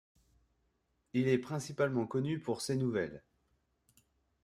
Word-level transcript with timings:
Il 1.13 1.27
est 1.27 1.37
principalement 1.37 2.07
connu 2.07 2.39
pour 2.39 2.61
ses 2.61 2.75
nouvelles. 2.75 3.21